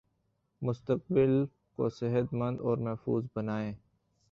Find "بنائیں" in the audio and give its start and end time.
3.35-3.73